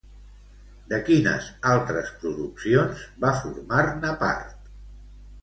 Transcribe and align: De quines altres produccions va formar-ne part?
De 0.93 0.97
quines 1.09 1.49
altres 1.73 2.09
produccions 2.23 3.05
va 3.27 3.35
formar-ne 3.43 4.17
part? 4.25 4.75